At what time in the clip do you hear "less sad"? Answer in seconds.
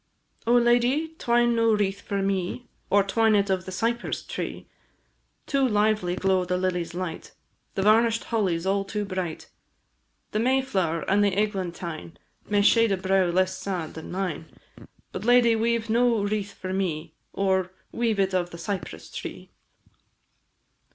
13.25-13.93